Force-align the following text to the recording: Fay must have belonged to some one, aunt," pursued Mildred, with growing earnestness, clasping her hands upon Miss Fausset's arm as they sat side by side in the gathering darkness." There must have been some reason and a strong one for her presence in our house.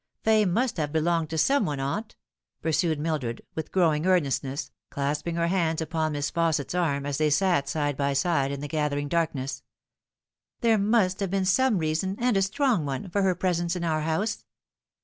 Fay 0.23 0.45
must 0.45 0.77
have 0.77 0.91
belonged 0.91 1.29
to 1.29 1.37
some 1.37 1.63
one, 1.63 1.79
aunt," 1.79 2.15
pursued 2.63 2.99
Mildred, 2.99 3.43
with 3.53 3.71
growing 3.71 4.07
earnestness, 4.07 4.71
clasping 4.89 5.35
her 5.35 5.45
hands 5.45 5.79
upon 5.79 6.13
Miss 6.13 6.31
Fausset's 6.31 6.73
arm 6.73 7.05
as 7.05 7.19
they 7.19 7.29
sat 7.29 7.69
side 7.69 7.97
by 7.97 8.13
side 8.13 8.51
in 8.51 8.61
the 8.61 8.67
gathering 8.67 9.07
darkness." 9.07 9.61
There 10.61 10.79
must 10.79 11.19
have 11.19 11.29
been 11.29 11.45
some 11.45 11.77
reason 11.77 12.15
and 12.17 12.35
a 12.35 12.41
strong 12.41 12.83
one 12.83 13.11
for 13.11 13.21
her 13.21 13.35
presence 13.35 13.75
in 13.75 13.83
our 13.83 14.01
house. 14.01 14.43